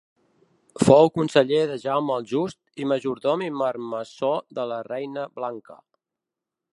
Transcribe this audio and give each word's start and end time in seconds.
Fou 0.85 1.09
conseller 1.17 1.59
de 1.71 1.75
Jaume 1.83 2.15
el 2.21 2.25
Just 2.31 2.81
i 2.85 2.89
majordom 2.93 3.45
i 3.49 3.51
marmessor 3.59 4.43
de 4.61 4.69
la 4.73 4.83
reina 4.89 5.27
Blanca. 5.41 5.81